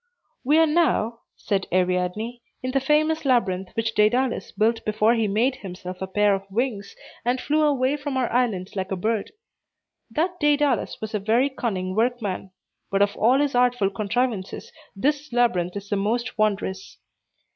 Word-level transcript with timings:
"We 0.43 0.57
are 0.57 0.65
now," 0.65 1.19
said 1.35 1.67
Ariadne, 1.71 2.41
"in 2.63 2.71
the 2.71 2.79
famous 2.79 3.23
labyrinth 3.23 3.69
which 3.75 3.93
Daedalus 3.93 4.51
built 4.51 4.83
before 4.83 5.13
he 5.13 5.27
made 5.27 5.57
himself 5.57 6.01
a 6.01 6.07
pair 6.07 6.33
of 6.33 6.49
wings, 6.49 6.95
and 7.23 7.39
flew 7.39 7.61
away 7.61 7.97
from 7.97 8.17
our 8.17 8.27
island 8.33 8.75
like 8.75 8.91
a 8.91 8.95
bird. 8.95 9.31
That 10.09 10.39
Daedalus 10.39 10.97
was 11.01 11.13
a 11.13 11.19
very 11.19 11.51
cunning 11.51 11.93
workman; 11.95 12.49
but 12.89 13.03
of 13.03 13.15
all 13.15 13.37
his 13.39 13.53
artful 13.53 13.91
contrivances, 13.91 14.71
this 14.95 15.31
labyrinth 15.31 15.75
is 15.75 15.87
the 15.89 15.97
most 15.97 16.35
wondrous. 16.35 16.97